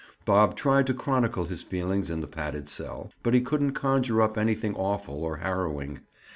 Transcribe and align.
Bob 0.25 0.55
tried 0.55 0.87
to 0.87 0.95
chronicle 0.95 1.45
his 1.45 1.61
feelings 1.61 2.09
in 2.09 2.21
the 2.21 2.27
padded 2.27 2.67
cell, 2.67 3.11
but 3.21 3.35
he 3.35 3.39
couldn't 3.39 3.73
conjure 3.73 4.19
up 4.19 4.35
anything 4.35 4.73
awful 4.75 5.23
or 5.23 5.37
harrowing. 5.37 5.99